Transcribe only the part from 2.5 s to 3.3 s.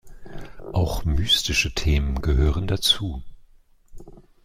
dazu.